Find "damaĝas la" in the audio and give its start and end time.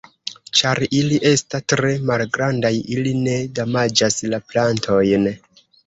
3.61-4.45